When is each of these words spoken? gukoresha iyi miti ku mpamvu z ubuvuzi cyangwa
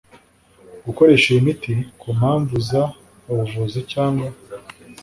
gukoresha 0.85 1.25
iyi 1.29 1.45
miti 1.47 1.73
ku 1.99 2.07
mpamvu 2.17 2.55
z 2.67 2.69
ubuvuzi 3.31 3.79
cyangwa 3.91 4.29